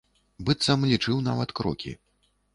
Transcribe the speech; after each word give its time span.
Быццам 0.47 0.87
лічыў 0.93 1.21
нават 1.29 1.55
крокі. 1.61 1.97